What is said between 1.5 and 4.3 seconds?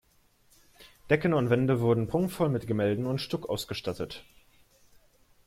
Wände wurden prunkvoll mit Gemälden und Stuck ausgestattet.